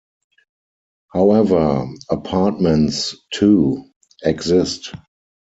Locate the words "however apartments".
1.13-3.15